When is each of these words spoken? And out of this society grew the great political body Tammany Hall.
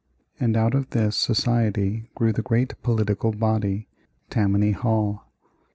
And 0.39 0.57
out 0.57 0.73
of 0.73 0.89
this 0.89 1.15
society 1.15 2.09
grew 2.15 2.33
the 2.33 2.41
great 2.41 2.73
political 2.81 3.31
body 3.31 3.87
Tammany 4.31 4.71
Hall. 4.71 5.27